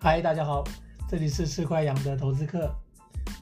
[0.00, 0.62] 嗨，大家好，
[1.08, 2.72] 这里是四块羊的投资课。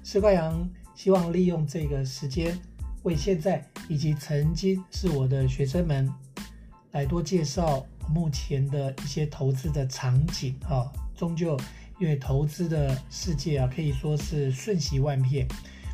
[0.03, 2.59] 四块羊希望利用这个时间，
[3.03, 6.11] 为现在以及曾经是我的学生们，
[6.93, 10.91] 来多介绍目前的一些投资的场景啊。
[11.15, 11.61] 终究，
[11.99, 15.47] 因为投资的世界啊，可以说是瞬息万变，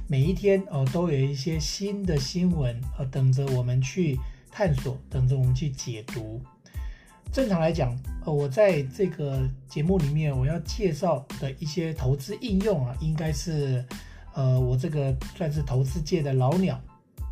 [0.07, 4.17] 每一天哦，都有一些新的新闻啊，等着我们去
[4.53, 6.41] 探索，等着我们去解读。
[7.33, 13.85] 正常来讲，呃，我在这个节目里面我要介绍的一些投资应用啊，应该是，
[14.35, 16.81] 呃，我这个算是投资界的老鸟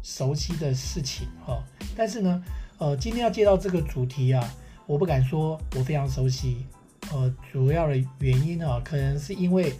[0.03, 1.63] 熟悉的事情哈。
[1.97, 2.43] 但是呢，
[2.79, 4.53] 呃，今天要介绍这个主题啊，
[4.87, 6.67] 我不敢说我非常熟悉，
[7.13, 9.73] 呃，主要的原因啊，可能是因为，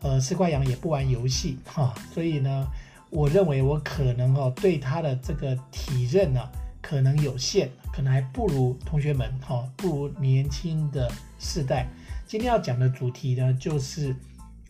[0.00, 2.68] 呃，四块羊也不玩游戏哈，所以呢，
[3.10, 6.40] 我认为我可能哦，对他的这个体认呢，
[6.82, 7.70] 可能有限。
[7.92, 11.86] 可能还不如同学们哈，不如年轻的世代。
[12.26, 14.16] 今天要讲的主题呢，就是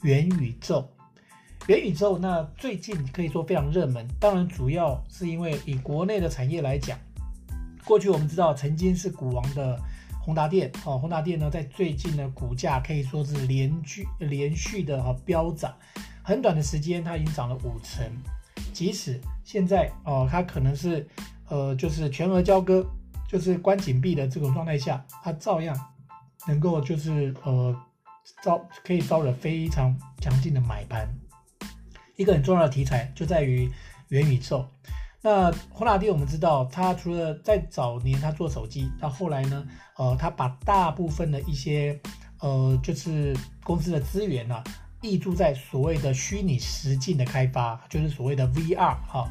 [0.03, 0.89] 元宇宙。
[1.69, 6.99] 元宇宙那最近可以说非常热门，当然主要是因为以国内的产业来讲，
[7.85, 9.81] 过去我们知道曾经是股王的
[10.21, 15.73] 宏达电哦，宏达电呢在最近的股价可以说是连续连续的哈飙涨，
[16.25, 18.05] 很短的时间它已经涨了五成。
[18.73, 21.07] 即使现在哦，它可能是
[21.49, 22.87] 呃就是全额交割。
[23.29, 25.75] 就是关紧闭的这种状态下，它照样
[26.47, 27.75] 能够就是呃
[28.43, 31.09] 招可以招惹非常强劲的买盘。
[32.17, 33.73] 一个很重要的题材就在于
[34.09, 34.69] 元宇宙。
[35.23, 41.99] 那宏达电我们知道，它除了在早年它做手机，到后来呢，呃，它把大部分的一些
[42.41, 44.65] 呃就是公司的资源呢、啊，
[45.01, 49.27] 挹注在所谓的虚拟实境的开发，就是所谓的 VR 哈。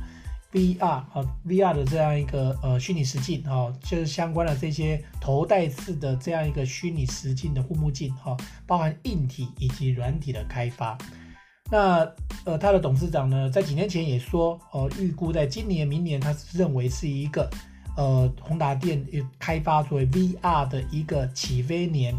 [0.52, 1.07] VR 啊
[1.47, 8.35] ，VR 的这样一个呃虚拟实境哈，就是相关的这些头戴式的这样一个虚拟实境的护目镜哈，
[8.67, 10.98] 包含硬体以及软体的开发。
[11.71, 11.99] 那
[12.43, 17.49] 呃，他的董事长呢，在几年前也说，呃，预估在今年、明年，他认为是一个
[17.95, 19.02] 呃宏达电
[19.39, 22.14] 开发作为 VR 的一个起飞年。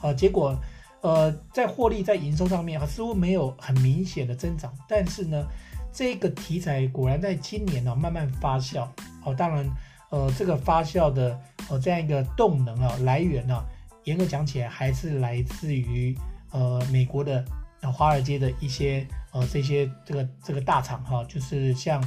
[0.00, 0.58] 呃，结果
[1.00, 5.46] 呃在获利在营收上面啊，似乎没有很明显的增长，但是呢。
[5.92, 8.88] 这个题材果然在今年呢、慢慢发酵
[9.24, 9.68] 哦，当然，
[10.10, 11.38] 呃，这个发酵的
[11.68, 13.62] 呃这样一个动能啊来源呢、啊，
[14.04, 16.16] 严格讲起来还是来自于
[16.50, 17.44] 呃美国的
[17.92, 22.02] 华尔街的一些呃这些这个这个大厂哈、就是像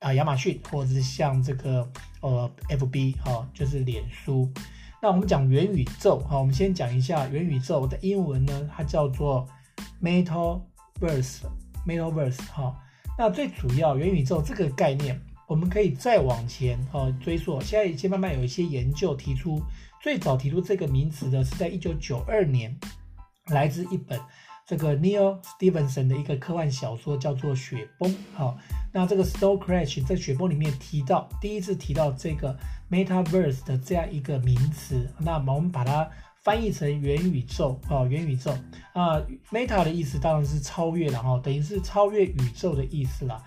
[0.00, 1.90] 啊亚马逊或者是像这个
[2.20, 4.52] 呃 FB 哈、就是脸书。
[5.00, 9.48] 那我们讲元宇宙哈、我们先讲一下元宇宙的英文呢，它叫做
[10.02, 12.78] Metaverse，Metaverse 哈。
[13.16, 17.60] 那最主要元宇宙这个概念，我们可以再往前哦追溯。
[17.60, 19.62] 现在已经慢慢有一些研究提出，
[20.02, 22.76] 最早提出这个名词的是在一九九二年，
[23.46, 24.20] 来自一本
[24.66, 28.10] 这个 Neal Stevenson 的一个科幻小说，叫做《雪崩》。
[28.34, 28.58] 好，
[28.92, 32.58] 那这个 Snow Crash 在雪崩里面提到，第一次提到这个
[32.90, 35.08] Metaverse 的这样一个名词。
[35.20, 36.10] 那么我们把它。
[36.44, 38.52] 翻译成元宇宙啊，元宇宙
[38.92, 39.18] 啊
[39.50, 43.42] ，Meta 的意思当然是超越了哈，等于是超越宇宙的意思啦。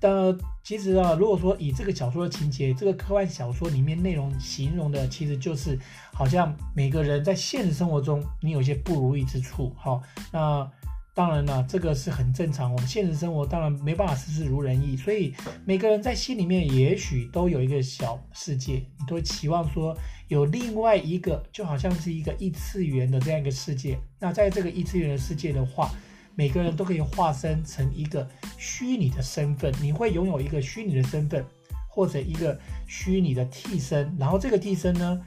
[0.00, 5.78] 但其实啊，如果说以这个小说的情节，这个科幻小说里面内容形容的，其实就是
[6.14, 10.00] 好像每个人在现实生活中你有些不如意之处哈。
[10.32, 10.70] 那
[11.12, 15.34] 当然了，这个是很正常，我们现实生活当然没办法事事如人意，所以
[15.66, 19.94] 每个人在心里面也许都有一个小世界，你都会期望说。
[20.28, 23.98] 有另外一个，就好像是一个异次元的这样一个世界。
[24.18, 25.90] 那在这个异次元的世界的话，
[26.34, 29.72] 每个人都可以化身成一个虚拟的身份。
[29.80, 31.44] 你会拥有一个虚拟的身份，
[31.88, 34.14] 或者一个虚拟的替身。
[34.18, 35.20] 然后这个替身呢，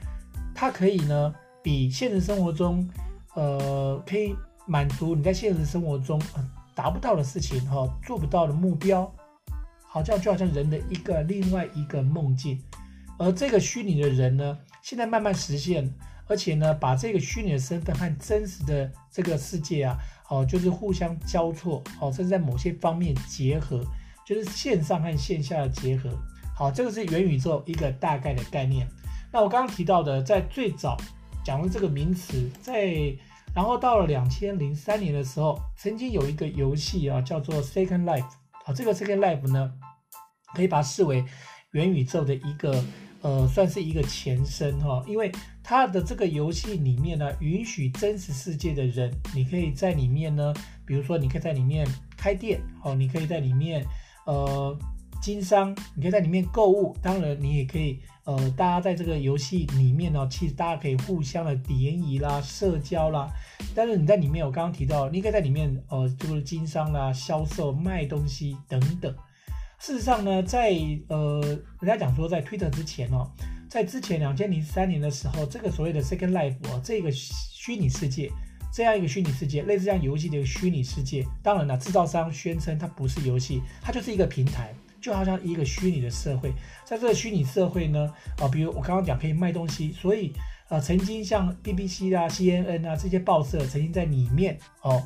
[0.54, 2.88] 它可以呢，比现实生活中，
[3.34, 4.36] 呃，可以
[4.68, 6.22] 满足你在现实生活中
[6.76, 9.12] 达不到的事情哈，做不到的目标，
[9.88, 12.62] 好像就好像人的一个另外一个梦境。
[13.22, 15.88] 而这个虚拟的人呢，现在慢慢实现，
[16.26, 19.96] 而且呢，把这个虚拟的身份和真实的这个世界啊，
[20.28, 23.86] 哦，就是互相交错，哦，甚至在某些方面结合，
[24.26, 26.10] 就是线上和线下的结合。
[26.56, 28.88] 好，这个是元宇宙一个大概的概念。
[29.32, 30.98] 那我刚刚提到的，在最早
[31.46, 33.16] 讲的这个名词，在
[33.54, 38.32] 然后到了两千零三年的时候，曾经有一个游戏啊，叫做 Second Life。
[38.66, 39.72] 好，这个 Second Life 呢，
[40.56, 41.24] 可以把它视为
[41.74, 42.84] 元宇宙的一个。
[43.22, 45.32] 呃，算是一个前身哈，因为
[45.64, 50.54] 它的这个游戏里面呢，允许真实世界的人，你可以在里面呢，
[50.86, 51.88] 比如说你可以在里面
[52.18, 53.86] 开店，哦，你可以在里面
[54.26, 54.78] 呃
[55.22, 63.32] 经商，你可以在里面购物，当然你也可以呃，大家在这个游戏里面呢，其实大家可以互相的联谊啦、社交啦。
[63.76, 69.14] 但是你在里面，我刚刚提到，你可以在里面，呃，就是经商啦、销售、卖东西等等。
[69.82, 70.72] 事实上呢，在
[71.08, 71.42] 呃，
[71.80, 73.28] 人家讲说，在 Twitter 之前哦，
[73.68, 78.32] 在之前两千零三年的时候，这个所谓的 Second Life 哦，这个虚拟世界，
[78.72, 81.26] 这样一个虚拟世界，类似像游戏的一个虚拟世界。
[81.42, 84.72] 当然了，制造商宣称它不是游戏，它就是一个平台。
[85.02, 86.54] 就好像一个虚拟的社会，
[86.86, 90.32] 在这个虚拟社会呢，啊，比如我刚刚讲可以卖东西，所以
[90.70, 95.02] 呃，曾经像 BBC 啊、CNN 啊这些报社曾经在里面哦，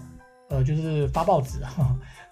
[0.49, 1.59] 呃，就是发报纸，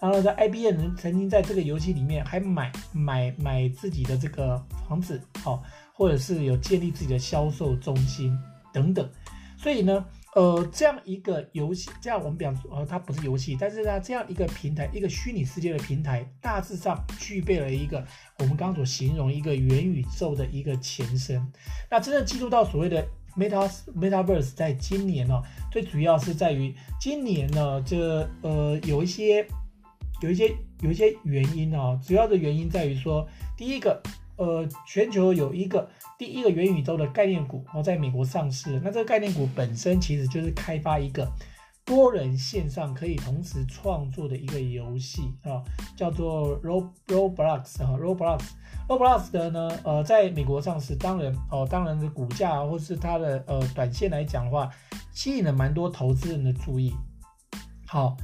[0.03, 5.63] 然后在 IBM 曾经在这个游戏里面还买买买自己的这个房子，哦，
[5.94, 8.38] 或者是有建立自己的销售中心
[8.73, 9.09] 等等，
[9.57, 10.05] 所以呢。
[10.35, 18.03] 呃，这样一个游戏，这样我们讲，呃，它不是游戏，但是呢，这样一个平台，一个虚拟世界的平台，大致上具备了一个
[18.39, 21.39] 我们刚刚所形容一个元宇宙的一个前身。
[21.88, 23.05] 那真正进入到所谓的
[23.38, 25.39] Meta Metaverse，在今年呢，
[25.71, 29.47] 最主要是在于今年呢，这呃有一些
[30.23, 34.01] 有一些有一些原因啊，主要的原因在于说，第一个。
[34.35, 35.87] 呃，全球有一个
[36.17, 38.81] 第一个元宇宙的概念股哦，在美国上市。
[38.83, 41.31] 那这个概念股本身其实就是开发一个
[41.85, 45.61] 多人线上可以同时创作的一个游戏啊，
[45.95, 48.41] 叫做 Rob Roblox 哈 Roblox
[48.89, 54.67] Roblox 的呢，呃，在美国上市，当然哦，当然的股价或是它的呃短线来讲的话，
[55.13, 56.91] 吸引了蛮多投资人的注意。
[57.85, 58.17] 好。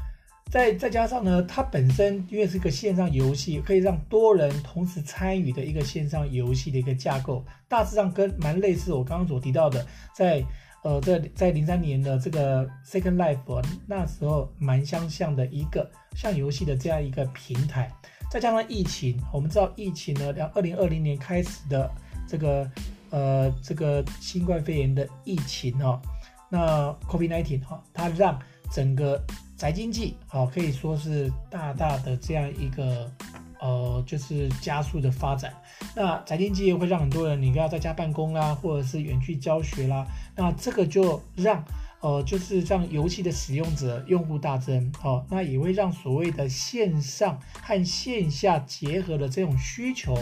[0.49, 9.85] 再再加上呢，它本身因为是个线上游戏，可以让多人同时参与的一个线上游戏的一个架构，大致上跟蛮类似我刚刚所提到的，
[10.15, 10.43] 在
[10.83, 17.91] 呃在在零三年的这个 Second Life 那时候蛮相像的一个像游戏的这样一个平台。
[18.31, 21.89] 再加上疫情，我们知道疫情呢，二零二零年开始的
[22.27, 22.71] 这个
[23.11, 26.01] 呃这个新冠肺炎的疫情、哦，
[26.49, 28.39] 那 COVID-19 哈、哦，它让
[28.71, 29.23] 整个
[29.59, 33.11] 宅经济啊，可以说是大大的这样一个
[33.59, 35.53] 呃，就是加速的发展。
[35.93, 40.07] 那宅经济也会让很多人你要在家办公啦，或者是远距教学啦。
[40.33, 41.61] 那这个就让
[41.99, 45.25] 呃，就是让游戏的使用者用户大增哦。
[45.29, 50.17] 那也会让所谓的线上和线下结合的这种需求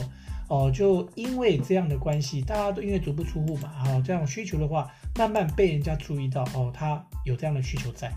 [0.50, 8.12] 哦，就因为这样的关系，大家都因为足不出户嘛，哈，这样需求的话，慢慢被人家注意到哦，他有这样的需求在。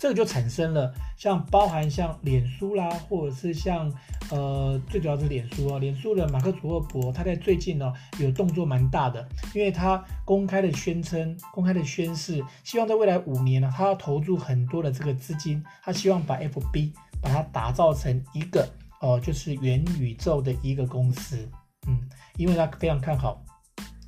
[0.00, 3.92] 这个就产生了像包含像脸书啦，或者是像
[4.30, 18.62] 呃，最主要是脸书啊，脸书的马克·祖克伯，他在最近呢有动作蛮大的，因为他公开的宣称、公开的宣誓，希望在未来五年呢，他要投入很多的这个资金，他希望把 FB 把它打造成一个
[19.02, 21.46] 哦、呃，就是元宇宙的一个公司，
[21.86, 22.08] 嗯，
[22.38, 23.44] 因为他非常看好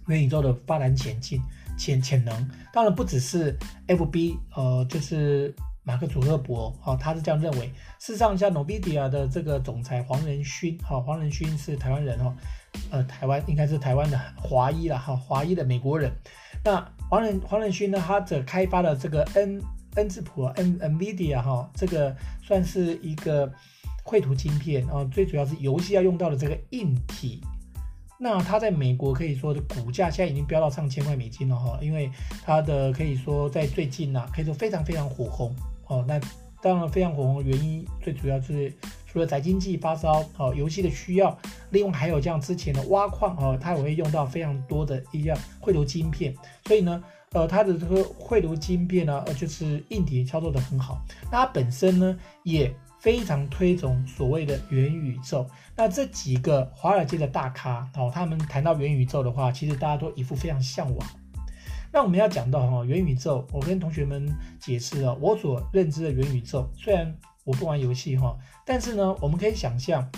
[0.06, 1.38] 元宇宙的发展前进
[1.76, 3.54] 潜潜能，当然不只是
[3.88, 5.54] FB，呃，就是。
[5.84, 7.67] 马克·祖勒伯，哈，他是这样认为。
[7.99, 12.32] 事实上，像 NVIDIA 的这个总裁黄仁勋，哈，黄仁勋是台湾人，哈，
[12.90, 16.12] 呃，台湾应该是台湾的华裔了，哈，华裔的美国人。
[16.64, 19.61] 那黄仁黄仁勋呢，他这开发的这个 N
[19.96, 23.52] N 字谱，N NVIDIA 哈，这个算是一个
[24.05, 27.40] 绘图晶片，啊，最主要是游戏要用到的这个硬体。
[28.20, 32.08] 那它在美国可以说的股价现在已经飙到上千块美金了，哈，因为
[32.44, 35.53] 它的可以说在最近呐，可以说非常非常火红。
[35.86, 36.20] 哦，那
[36.62, 38.72] 当然非常火红的原因，最主要就是
[39.06, 41.36] 除了宅经济发烧，哦，游戏的需要，
[41.70, 46.34] 另外还有像之前的挖矿，哦，它也会用到非常多的一样绘图晶片，
[46.67, 51.05] 所以呢，呃，它的这个绘图晶片呢，呃，就是硬体操作的很好。
[51.31, 55.44] 那它本身呢，也非常推崇所谓的元宇宙。
[55.77, 61.08] 那这几个华尔街的大咖，哦，他们谈到元宇宙的话，其实大家都一副非常向往。
[61.93, 64.27] 那我们要讲到哈元宇宙，我跟同学们
[64.58, 68.34] 解释啊，我所认知的元宇宙，虽然我不玩游戏哈，
[68.65, 70.11] 但是呢，我们可以想象，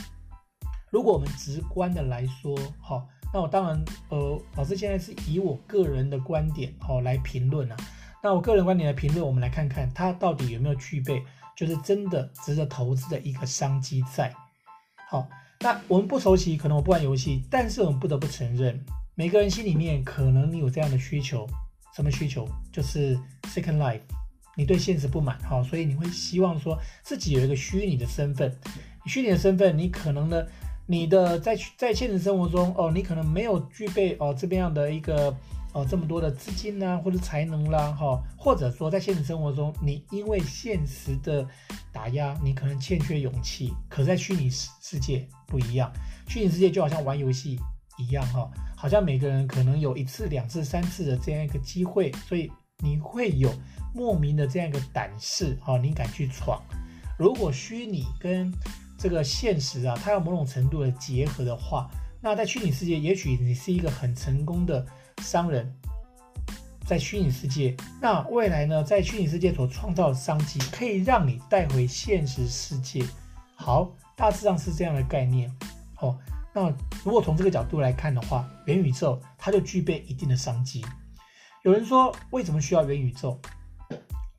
[0.93, 7.76] 如果我们直观的来说，哈，那我当然呃，老师现在是以我个人的观点哦来评论啊，
[8.23, 11.21] 那我个人观点来评论，我们来看看它到底有没有具备，
[11.57, 14.33] 就是真的值得投资的一个商机在。
[15.09, 15.26] 好，
[15.59, 18.81] 那我们不熟悉，可能我不玩游戏，但是我们不得不承认，
[19.16, 21.45] 每个人心里面可能你有这样的需求。
[21.94, 22.48] 什么需求？
[22.72, 24.00] 就是 Second Life，
[24.56, 28.56] 你对现实不满，好，所以你会希望说自己有一个虚拟的身份。
[29.06, 30.44] 虚拟的身份，你可能呢，
[30.86, 35.36] 你的在在现实生活中，哦，你可能没有具备哦这边样的一个
[35.72, 41.46] 哦这么多的资金呐，或者才能啦，哈，或者说在现实生活中，你因为现实的
[41.92, 43.72] 打压，你可能欠缺勇气。
[43.88, 45.92] 可在虚拟世世界不一样，
[46.26, 47.60] 虚拟世界就好像玩游戏
[47.96, 48.50] 一样，哈。
[48.76, 53.50] 好像每个人可能有一次、两次、三次的这样一个机会，所以你会有
[53.94, 56.60] 莫名的这样一个胆识，哈，你敢去闯。
[57.18, 58.52] 如果虚拟跟
[58.98, 61.88] 这个现实啊，它有某种程度的结合的话，
[62.20, 64.84] 那在虚拟世界，也许你是一个很成功的
[65.22, 65.72] 商人，
[66.84, 73.04] 在虚拟世界，那未来呢，在虚拟世界所创造的商机，可以让你带回现实世界。
[73.54, 75.50] 好，大致上是这样的概念。
[76.00, 76.18] 哦，
[76.54, 76.73] 那
[77.04, 80.84] 如果从这个角度来看的话，元宇宙它就具备一定的商机。
[81.64, 83.38] 有人说，为什么需要元宇宙？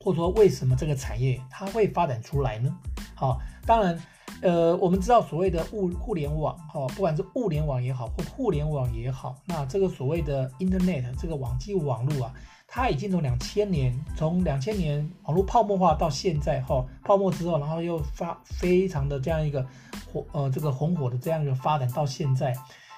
[0.00, 2.74] 或者说，为什么这个产业它会发展出来呢？
[3.14, 3.96] 好，当然。
[4.42, 12.34] 呃，我们知道所谓的物互联网，哈、不管是物联网也好，或互联网也好，那这个所谓的 Internet 这个网际网络啊，
[12.66, 19.66] 它已经从两千年，从两千年网络泡沫化到现在，哈、泡沫之后，然后又发非常的这样一个
[20.12, 22.54] 火，呃，这个红火的这样一个发展到现在，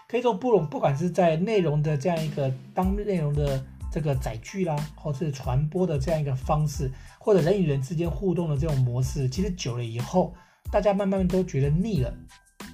[0.08, 10.34] 可以说不容，不管是在内容的这样一个当内容的这个载具啦，或是传播的这样一个方式，或者人与人之间互动的这种模式，其实久了以后。
[10.70, 12.12] 大家慢慢都觉得腻了，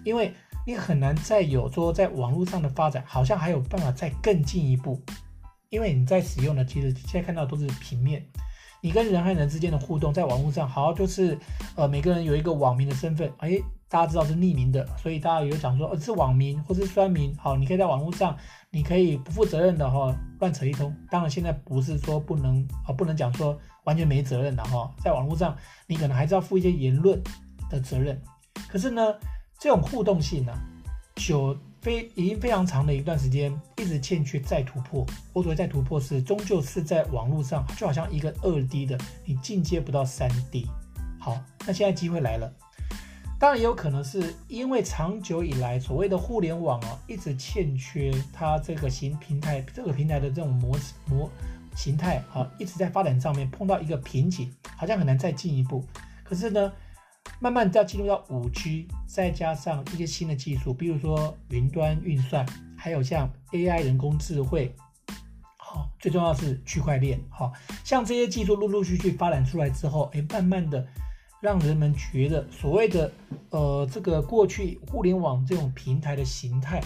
[0.03, 0.35] 因为
[0.67, 5.01] 你很难再有说在网络上的发展，好像还有办法再更进一步。
[5.75, 8.25] 因为你在使用的，其实现在看到都是平面，
[8.81, 11.37] 你跟人和人之间的互动，在网络上，好就是
[11.75, 18.37] 呃每个人有一个网名的身份，哎，大家知道是匿名的，所以大家有讲说，呃，是网名或是酸民，好，你可以在网络上，
[18.71, 20.95] 你可以不负责任的哈乱扯一通。
[21.11, 27.21] 当然现在不是说不能啊，不能讲说完全没责任的哈，在网络上你可能还是要负一些言论。
[27.71, 28.21] 的责任，
[28.69, 29.03] 可是呢，
[29.59, 30.61] 这种互动性呢、啊，
[31.17, 35.05] 久非已经非常长的一段时间，一直欠缺再突破。
[35.35, 40.67] 我所谓再突破是，终究是在网络上，就好像一个二 D 的，你进阶不到三 D。
[41.21, 42.51] 好，那现在机会来了，
[43.39, 51.31] 当然也有可能是因为长久以来所谓的互联网啊，一直欠缺它这个新平台，这个平台的这种模模
[51.77, 55.85] 形态啊，一直在发展上面碰到一个瓶颈，好像很难再进一步。
[56.23, 56.73] 可是呢，
[57.45, 64.75] 慢慢要进入到五 G，再加上一些新的技术，比如说云端运算，还有像 AI 人工智慧，
[65.59, 67.53] 好，最重要是区块链，好，
[67.85, 70.87] 像这些技术陆陆续续发展出来之后，哎，慢慢的
[71.39, 73.13] 让人们觉得所谓的
[73.51, 76.81] 呃这个过去互联网这种平台的形态，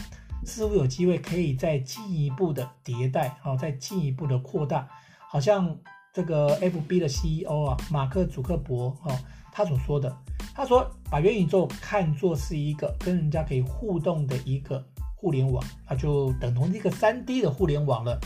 [0.45, 4.89] 似乎有机会可以再进一步的迭代，好，再进一步的扩大，
[5.29, 5.79] 好像
[6.19, 9.17] 这个 FB 的 CEO 啊，马克·祖克伯，哈，
[9.53, 10.13] 他所说的。
[10.53, 14.85] 他说：“把元宇宙看作是一个跟人家可以互动的一个
[15.15, 18.19] 互联网，它就等同一个三 D 的互联网了。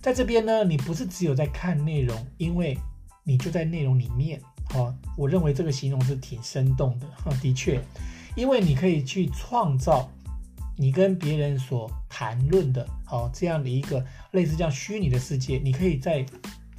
[0.00, 2.78] 在这边呢，你不是只有在看内容，因为
[3.24, 4.40] 你就在内容里面。
[4.74, 7.06] 哦，我认为这个形容是挺生动的。
[7.08, 7.78] 哈，的确，
[8.34, 10.08] 因为你可以去创造
[10.78, 16.24] 你跟别人所谈论的，好这样的一个类似这样虚拟的世界，你可以在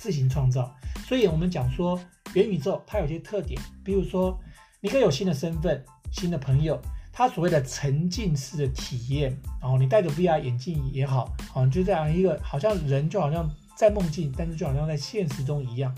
[0.05, 0.71] 自行创造。
[1.07, 2.00] 所以，我们讲说
[2.35, 4.39] 元宇宙它有些特点，比如说。”
[4.81, 6.79] 你可以有新的身份、新的朋友，
[7.12, 15.91] 他所谓的沉浸式的体验，然后你戴着 VR 眼镜也好，好像就这样一个，好像人就好像在梦境，但是就好像在现实中一样。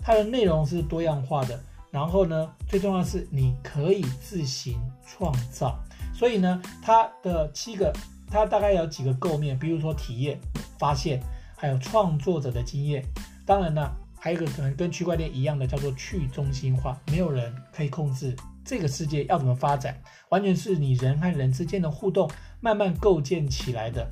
[0.00, 1.58] 它的内容是多样化的，
[1.90, 5.78] 然后呢，最重要的是你可以自行创造。
[6.12, 7.90] 所以呢，它的七个，
[8.28, 10.38] 它大概有几个构面，比如说体验、
[10.78, 11.22] 发现，
[11.56, 13.02] 还有创作者的经验。
[13.46, 13.96] 当然呢。
[14.18, 18.34] 还有一个可能跟区块链一样的，叫做去中心化，没有人可以控制
[18.64, 24.10] 这个世界要怎么发展，完全是你人和人之间的互动慢慢构建起来的。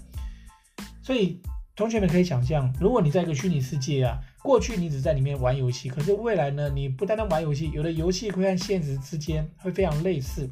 [1.02, 1.40] 所以
[1.74, 10.48] 同学们可以想象，如果你在一个虚拟世界啊，过去你只在里面玩游戏，可是未来呢，你不单单玩游戏，有的游戏会和现实之间会非常类似，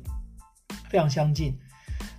[0.88, 1.56] 非常相近。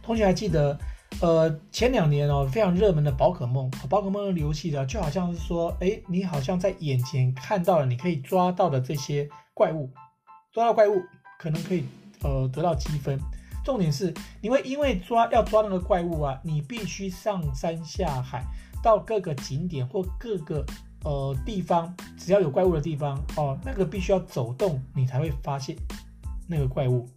[0.02, 0.80] 同学还记得？
[1.24, 9.90] 呃，前两年哦，非常热门的宝可梦，宝可梦的游戏的就好像是说，哎，你好像在眼前看到了你可以抓到的这些怪物，
[10.52, 11.02] 抓到怪物
[11.40, 11.86] 可能可以
[12.24, 13.18] 呃得到积分。
[13.64, 18.44] 重点是，你会因为抓要抓那个怪物啊，你必须上山下海，
[18.84, 20.66] 到各个景点或各个
[21.06, 25.74] 呃地方，只要有怪物的地方哦，那个必须要走动，你才会发现
[26.50, 27.08] 那个怪物。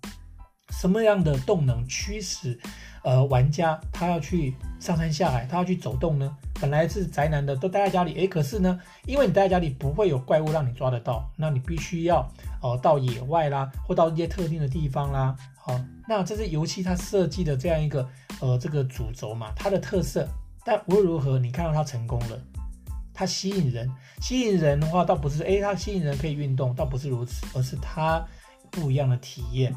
[0.70, 2.58] 什么样的动能驱使？
[3.02, 6.37] 呃，玩家他要去上山下海，他要去走动呢。
[6.61, 12.23] 本来是宅男的，都待在家里，诶，可是呢，因为你待在家里不会有怪物让你抓得到，那你必须要
[12.61, 15.37] 哦、呃、到野外啦，或到一些特定的地方啦。
[15.54, 18.08] 好、那这是游戏它设计的这样一个
[18.40, 20.28] 呃这个主轴嘛，它的特色。
[20.64, 22.37] 但无论如何，你看到它成功了，
[23.14, 23.88] 它吸引人，
[24.20, 28.26] 吸引人的话倒不是诶，它吸引人可以运动，倒不是如此，而是它
[28.68, 29.73] 不一样的体验，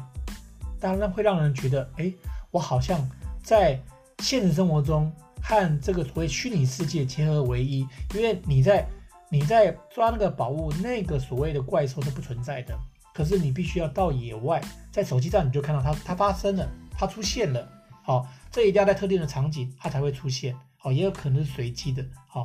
[0.80, 2.14] 当然会让人觉得诶，
[2.50, 3.08] 我好像。
[3.42, 3.80] 在
[4.18, 5.10] 现实生活中
[5.42, 7.78] 和这个所谓虚拟世界结合为一，
[8.14, 8.86] 因为你在
[9.30, 12.78] 你在抓那个宝物，那个所谓的怪兽是不存在的，
[13.14, 14.60] 可是你必须要到野外，
[14.92, 17.66] 在手机上你就看到它，它发生了，它出现了，
[18.02, 22.42] 好，这一定要在特定的场景它才会出现，好，也有可能是随机的，好，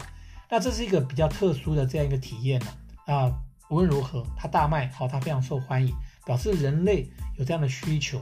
[0.49, 3.37] 那这是一个比较特殊的这样一个体验了，啊，
[3.69, 5.93] 无论如何，它大卖，好，它非常受欢迎，
[6.25, 8.21] 表示人类有这样的需求。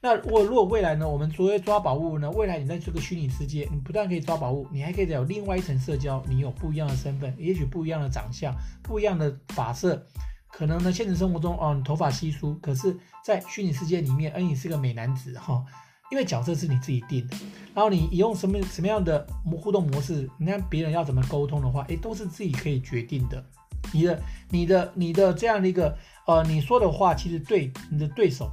[0.00, 10.06] 那如果如果未来呢，我们作为抓宝物呢，未来你在这个虚拟世界，你不但可以抓宝物，你还可以有另外一层社交，你有不一样的身份，也许不一样的长相，不一样的发色，
[10.52, 15.64] 可能呢，现实生活中哦，你头发稀疏，可是，在虚拟世界里面，哎，你是个美男子哈，
[16.10, 17.36] 因为角色是你自己定的，
[17.74, 19.26] 然后你用什么什么样的
[19.60, 23.44] 互动模式，你看别人要怎么沟通的话，哎，都是自己可以决定的，
[23.92, 25.96] 你的你的你的这样的一个
[26.26, 28.50] 呃，你说的话，其实对你的对手。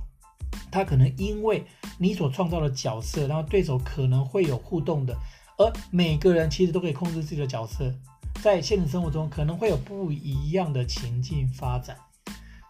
[0.71, 1.65] 他可能因为
[1.97, 5.15] 你所创造的角色，然后对手可能会有互动的，
[5.57, 7.93] 而每个人其实都可以控制自己的角色，
[8.41, 11.95] 在现实生活中可能会有不一样的情境发展。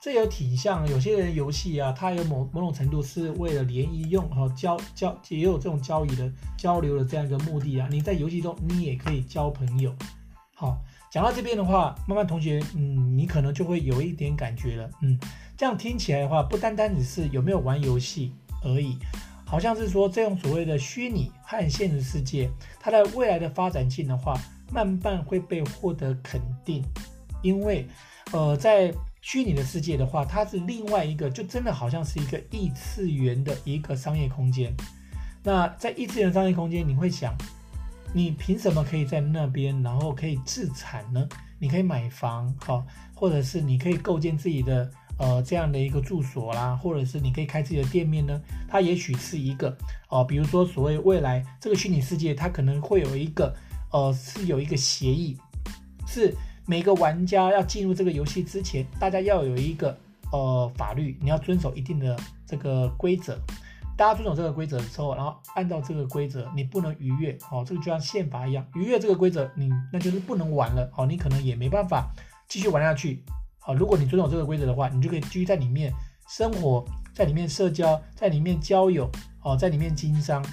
[0.05, 7.87] 这有挺像有些人游戏啊，它有某某种程度是为了联谊用，哈，交交也有这种交易的交流的这样一个目的啊。
[7.89, 9.91] 你在游戏中你也可以交朋友。
[10.53, 10.79] 好，
[11.11, 15.19] 讲到这边的话，慢慢同学，嗯，你可能就会有一点感觉了，嗯。
[15.57, 18.31] 这样听起来的话，不单单只是有没有玩游戏
[18.63, 18.99] 而已，
[19.43, 22.47] 好像是说这种所谓的虚拟和现实世界，
[22.79, 24.39] 它的未来的发展性的话，
[24.71, 26.85] 慢慢会被获得肯定。
[27.41, 27.87] 因为，
[28.31, 28.93] 呃，在
[29.25, 34.71] 虚拟的世界的话，它是另外一个，就真的好像是一个异次元的一个商业空间。
[35.41, 37.35] 那在异次元商业空间，你会想，
[38.13, 41.27] 你凭什么可以在那边，然后可以自产呢？
[41.57, 44.91] 你可以买房，好，或者是你可以构建自己的。
[45.17, 49.75] 呃，这样的一个住所啦，或者是你可以开自己的店面呢，它也许是一个
[50.09, 53.55] 哦、比如说所谓未来这个虚拟世界，它可能会有一个
[53.91, 55.37] 呃，是有一个协议，
[56.05, 56.35] 是
[56.67, 59.95] 每个玩家要进入这个游戏之前，大家要有一个
[60.31, 63.37] 呃法律，你要遵守一定的这个规则，
[63.95, 72.11] 大家遵守这个规则之后，然后按照这个规则，你不能逾越哦，这个就像宪法一样，逾越这个规则，你那就是不能玩了哦，你可能也没办法
[72.47, 73.23] 继续玩下去。
[73.59, 75.93] 好，如果你遵守这个规则的话，你就可以继续在里面
[76.27, 79.09] 生活，在里面社交，在里面交友，
[79.43, 80.43] 哦，在里面经商。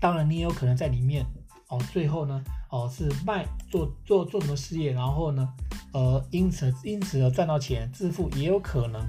[0.00, 1.26] 当然，你也有可能在里面，
[1.70, 5.48] 哦，最后呢，哦，是卖做做做什么事业，然后呢，
[5.92, 9.00] 呃，因此因此而赚到钱致富也有可能。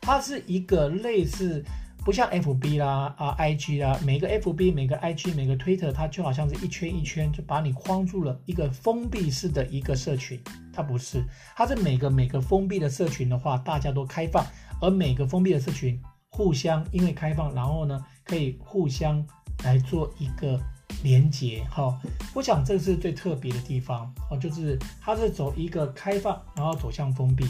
[0.00, 1.64] 它是一个类似。
[2.02, 10.40] 不像 FB 啦啊 IG 啦，每个 FB 每个 IG 每个 Twitter，它就好像是一圈一圈就把你框住了一个封闭式的一个社群，
[10.72, 11.22] 它不是，
[11.54, 14.42] 它是每个每个封闭的社群的话，大家都开放，
[14.80, 19.22] 而每个封闭的社群互相因为开放，然后呢可以互相
[19.62, 20.58] 来做一个
[21.02, 21.98] 连接，哈，
[22.34, 27.46] 我想这是最特别的地方哦，就是它是走一个开放，然后走向封闭。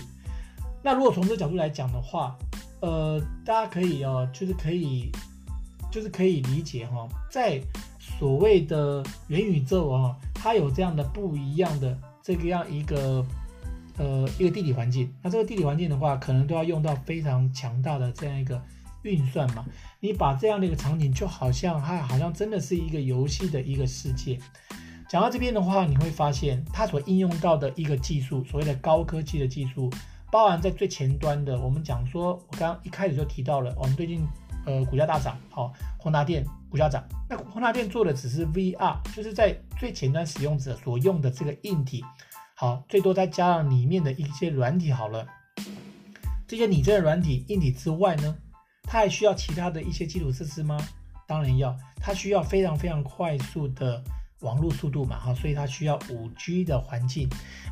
[0.83, 2.37] 那如果从这个角度来讲的话，
[2.81, 5.11] 呃，大家可以哦，就是可以，
[5.91, 7.61] 就是可以理解哈、哦，在
[7.99, 13.25] 所谓的元宇宙啊、哦，它有这样的不一样的这个样一个
[13.99, 15.13] 呃一个地理环境。
[15.23, 18.63] 那这个地理环境的话，可能都要用到非常强大的这样一个
[19.03, 19.65] 运算嘛。
[20.01, 24.39] 你把这样的一个场景，就好像它好像真的是一个游戏的一个世界。
[25.09, 29.91] 讲到这边的话，你会发现它所应用到的一个技术，所谓的高科技的技术。
[30.33, 34.25] 包含在最前端的，我们讲说，我刚刚一开始就提到了，我们最近
[34.65, 42.05] 呃股价大涨，好，宏达电股价涨，那宏达电做的只是 VR，就是在最前端使用者所用的这个硬体，
[42.55, 45.27] 好，最多再加上里面的一些软体好了，
[46.47, 48.37] 这些拟真的软体硬体之外呢，
[48.91, 50.77] 它还需要其他的一些基础设施吗？
[51.29, 54.03] 当然要，它需要非常非常快速的。
[54.41, 57.29] 网络速度嘛，哈，所以它需要五 G 的环境。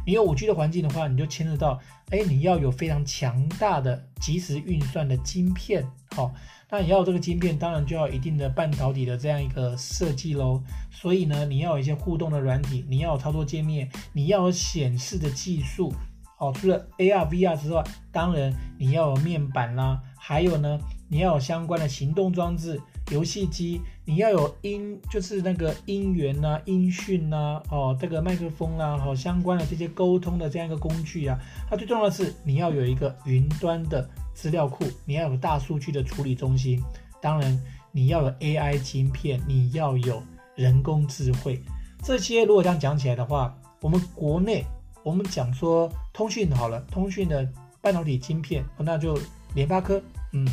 [0.07, 5.83] 你有五 G 的环境的话，你就牵涉到，哎，你要有非常强大的即时运算的晶片，
[6.15, 6.31] 好，
[6.69, 10.63] 那你要有这个晶片，当然就要一定的半导体的这样一个设计喽。
[10.91, 15.91] 所以呢，你要有一些互动的软体，你要有操作界面，你要有显示的技术，
[16.39, 22.81] 哦，除了 AR、VR 之外，当然你要有面板啦，还有呢，你要有相关的行动装置。
[23.11, 31.39] 游戏机，你要有音，就是那个音源呐、音讯呐、哦，这个麦克风啦、啊，好、哦、相关的这些沟通的这样一个工具啊。
[31.71, 36.83] 它最重要的是，你要有一个云端的资料库，你要有大数据的处理中心。
[37.23, 37.59] 当然，
[37.93, 40.23] 你要有 AI 晶片，你要有
[40.55, 41.59] 人工智慧。
[42.03, 44.67] 这些如果这样讲起来的话，我们国内
[45.03, 47.49] 我们讲说通讯好了，通讯的
[47.81, 49.19] 半导体晶片，那就
[49.55, 50.01] 联发科，
[50.33, 50.47] 嗯，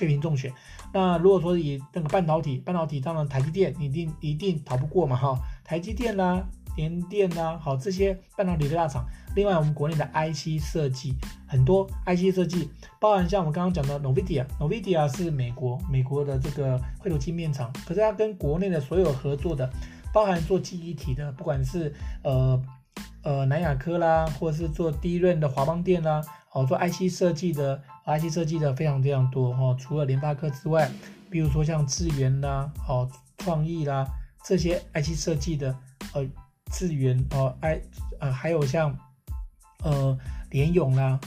[0.00, 0.50] 确评中选。
[0.94, 6.42] 那如果说以那个半导体，半导体当然台积电一定一定逃不过嘛哈，台积电啦、
[6.74, 9.04] 联电啦，好，这些半导体的大厂。
[9.36, 11.14] 另外，我们国内的 IC 设计
[11.46, 19.70] 很多，IC 设计包含像我们刚刚讲的 NVIDIA，NVIDIA 是美国美国的这个绘图晶片厂，可是它跟国内的所有合作的，
[20.12, 22.60] 包含做记忆体的，不管是呃
[23.22, 26.20] 呃南亚科啦，或者是做 DRAM 的华邦电啦，
[26.52, 27.80] 哦，做 IC 设计的
[28.18, 29.76] IC 设计的非常非常多哈、哦。
[29.78, 30.90] 除了联发科之外，
[31.30, 34.06] 比如说像智原啦，哦，创意啦
[34.44, 35.76] 这些 IC 设计的，
[36.14, 36.26] 呃，
[36.72, 37.80] 智原哦，I
[38.18, 38.96] 呃还有像。
[39.82, 40.14] 呃，
[40.50, 41.18] 联咏啦，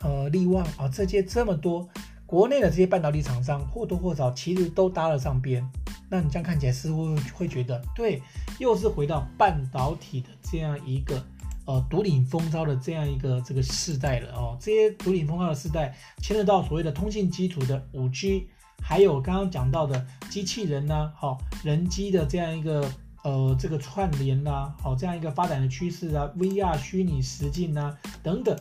[0.00, 1.86] 呃，力旺啊，这些这么多
[2.24, 5.62] 国内的这些半导体厂商，或多或少其实都搭了上边。
[6.08, 8.22] 那你这样看起来似乎会觉得，对，
[8.58, 11.22] 又是回到半导体的这样一个
[11.66, 14.56] 呃独领风骚的这样一个这个世代了哦。
[14.60, 18.48] 这些独领风骚的世代，牵扯到所谓的通信基础的五 G，
[18.80, 22.90] 还有刚刚讲到的机器人呐、好、人机的这样一个。
[23.24, 28.58] 呃，这个串联呐、好，这样一个发展的趋势啊，VR 虚拟实境啊，等等，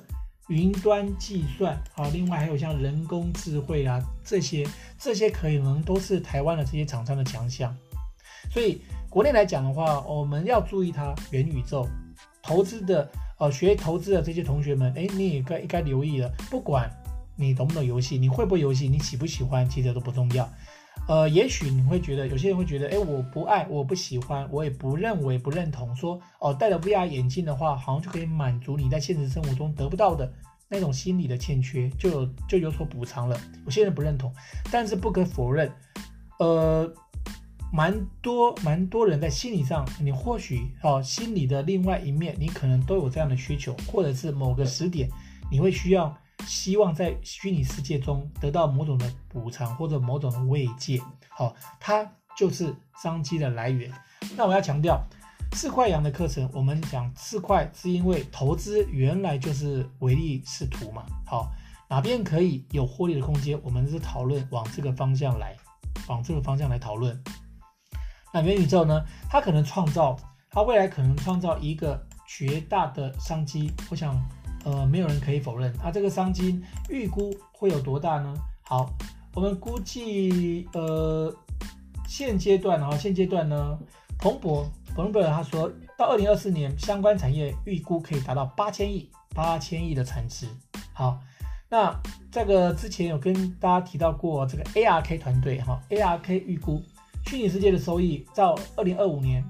[0.49, 4.63] 云端计算啊，另外还有像人工智慧啊，这些
[4.99, 7.75] 这些可能都是台湾的这些厂商的强项。
[8.51, 11.89] 所以国内来讲的话，我们要注意它元宇宙
[12.41, 16.31] 投资的，呃，学投资的这些同学们，哎，你也该该留意了。
[16.49, 16.89] 不管
[17.35, 20.47] 你懂不懂游戏，你会不会游戏，你喜不喜欢，其实都不重要。
[21.07, 30.31] 呃，也许你会觉得，有些人会觉得，哎，我不爱，我不喜欢，我也不认为、不认同，说，哦，戴了 VR 眼镜的话，好像就可以满足你在现实生活中得不到的
[30.69, 33.39] 那种心理的欠缺，就有就有所补偿了。
[33.65, 34.31] 有些人不认同，
[34.71, 35.71] 但是不可否认，
[36.39, 36.93] 呃，
[37.71, 45.09] 蛮多蛮多人在心理上，你或许哦，心理的另外一面，你可能都有这样的需求，或者是某个时点，
[45.51, 46.15] 你会需要。
[46.47, 52.03] 希望在虚拟世界中得到某种的补偿或者某种的慰藉，好，它
[52.35, 53.91] 就是商机的来源。
[54.35, 54.99] 那我要强调，
[55.51, 61.51] 四块羊的课程，我们讲四块是因为投资原来就是唯利是图嘛，好，
[61.87, 65.55] 哪边可以有获利的空间，我们是讨论往这个方向来，
[66.07, 67.23] 往这个方向来讨论。
[68.33, 70.15] 那元宇宙呢，它可能创造，
[70.49, 74.21] 它未来可能创造一个绝大的商机，我想。
[74.63, 78.31] 呃，没有人可以否认啊，这个商机预估会有多大呢？
[78.61, 78.87] 好，
[79.33, 81.35] 我们估计，呃，
[82.07, 83.75] 现阶段啊，现阶段呢，
[84.19, 84.63] 彭博，
[84.95, 85.67] 彭博他说
[85.97, 90.47] 到二零二四年，相关产业预估可以达到八千亿，八千亿的产值。
[90.93, 91.19] 好，
[91.67, 91.99] 那
[92.31, 96.83] 这个之前有跟大家提到过，这个 ARK 团队哈，ARK 预估
[97.25, 99.43] 虚拟世界的收益到二零二五年，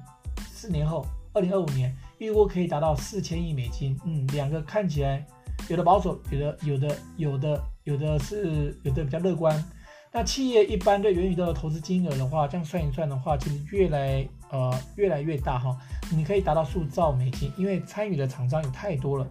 [0.52, 1.96] 四年后，二零二五年。
[2.20, 5.26] 预估可以达到四千亿美金，嗯，两个看起来
[5.70, 9.64] 有的保守，有的有的有的有的是有的比较乐观。
[10.12, 15.76] 那企业一般对元宇宙的投资金额的话，这样算一算的话，其实越来呃越来越大哈，
[16.12, 19.28] 你可以达到数兆美金，因为参与的厂商有太多了。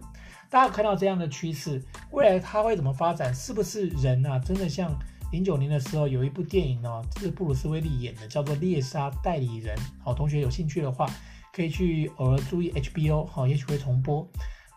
[0.49, 3.33] 大家看到这样的趋势，未来它会怎么发展？
[3.33, 4.37] 是不是人啊？
[4.37, 4.93] 真的像
[5.31, 9.75] 零九年的时候有一部电影呢，是布鲁斯威利演的，叫做《猎杀代理人》。
[10.03, 11.05] 好，同学有兴趣的话。
[11.53, 14.25] 可以去偶尔注意 HBO，好，也许会重播。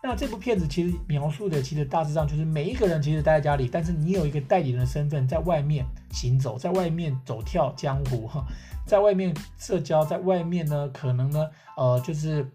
[0.03, 8.45] 那这部片子其实描述的，其实大致上就是每一个人其实待在家里，但是你有一个代理人的身份，在外面行走，在外面走跳江湖，哈，
[8.85, 12.45] 在外面社交，在外面呢，可能呢，呃，就是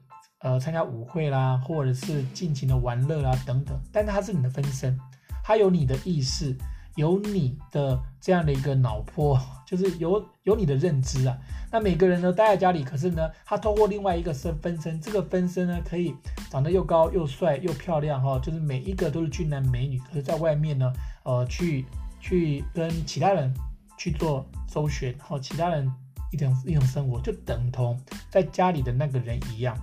[0.40, 3.80] 呃参加舞会啦，或者是尽情的玩乐啦等等。
[3.90, 5.00] 但它是你的分身，
[5.42, 6.54] 它有你的意识。
[6.96, 11.38] 有你的这样的一个脑波， 就是有有你的认知啊。
[11.72, 16.14] 那每个人呢，待在家里，可是呢，他透过另外一个身分身，这个分身呢，可以
[16.50, 19.98] 长得又高又帅又漂亮哈，就是每一个都是俊男美女。
[20.00, 21.87] 可是在外面呢，呃，去
[22.20, 23.55] 去跟其他人
[23.96, 25.90] 去做周旋，然后其他人
[26.33, 27.96] 一种一种生活，就等同
[28.29, 29.76] 在家里的那个人一样。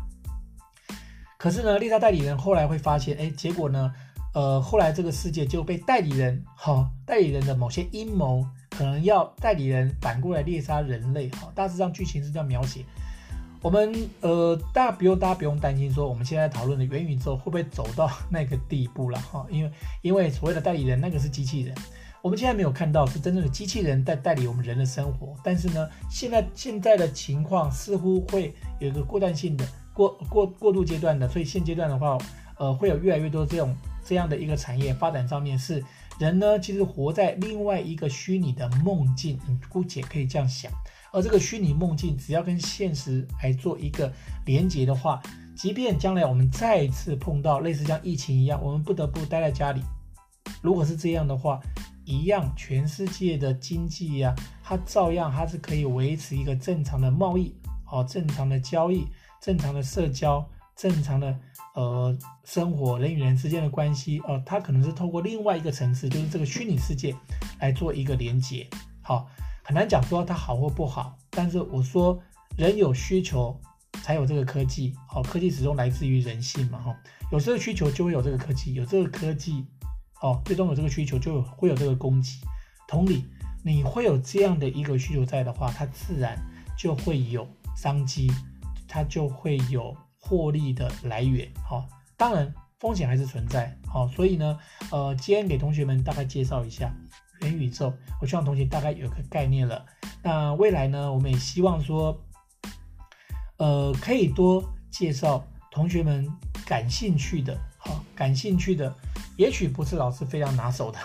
[1.37, 3.93] 可是呢，猎杀代理人后来会发现，哎，结果呢？
[4.37, 12.85] 呃，后来这个世界就被代理人，哈、代理人的某些阴谋，可能要代理人反过来猎杀人类，哈、大致上剧情是这样描写。
[13.63, 19.71] 我们呃，大家不用，大家不用担心说，我们现在讨论的元宇宙会不会走到那个地步了，哈、因为
[20.03, 21.73] 因为所谓的代理人那个是机器人，
[22.21, 32.19] 我们现在没有看到是真正的机器人在代理我们人的生活，但是呢，现在现在的情况似乎会有一个过段性的过过过渡阶段的，所以现阶段的话，
[32.59, 33.75] 呃，会有越来越多这种。
[34.07, 35.83] 这样的一个产业发展上面是
[36.17, 40.71] 人呢，其实活在另外一个虚拟的梦境，你姑且可以这样想。
[41.11, 44.11] 而这个虚拟梦境，只要跟现实来做一个
[44.45, 45.21] 连接的话，
[45.55, 49.81] 即便将来我们再次碰到类似像疫情一样，我们不得不待在家里，
[50.61, 51.59] 如果是这样的话，
[52.05, 57.53] 一样全世界的经济呀、它照样它是可以维持一个正常的贸易
[57.91, 59.05] 哦，正常的交易、
[59.41, 61.39] 正常的社交、正常的
[61.73, 67.15] 呃生活，人与人之间的关系，哦，它可能是透过另外一个层次，就是这个虚拟世界
[67.59, 68.67] 来做一个连接。
[69.01, 69.27] 好、
[69.63, 72.21] 很难讲说它好或不好，但是我说
[72.55, 73.59] 人有需求
[74.03, 76.95] 才有这个科技，好、哦，科技始终来自于人性嘛，哈、哦，
[77.31, 79.65] 有这个需求就会有这个科技，有这个科技，
[80.21, 82.39] 哦，最终有这个需求就会有这个供给，
[82.87, 83.25] 同理。
[83.63, 86.37] 你会有这样的一个需求在的话，它自然
[86.77, 88.31] 就会有商机，
[88.87, 89.93] 它就会有
[90.27, 91.49] 获利的来源。
[91.63, 91.87] 好，
[92.17, 93.73] 当然风险还是存在。
[93.87, 94.59] 好，所以呢，
[94.91, 96.93] 呃，今天给同学们大概介绍一下
[97.41, 99.85] 元宇宙，我希望同学大概有个概念了。
[100.21, 102.19] 那未来呢，我们也希望说，
[103.57, 106.27] 呃，可以多介绍同学们
[106.65, 108.93] 感兴趣的，好，感兴趣的。
[109.37, 110.97] 也许不是老师非常拿手的，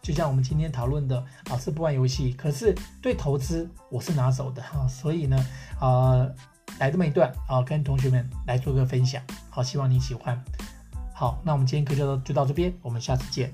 [0.00, 5.46] 就像我们今天讨论的，老师不玩游戏，可是对投资我是拿手的哈，所以呢，
[5.78, 6.34] 呃，
[6.78, 10.42] 来这么一段啊，跟同学们来做个分享，好，希望你喜欢。
[11.14, 13.50] 好，那我们今天课就到就到这边，我们下次见。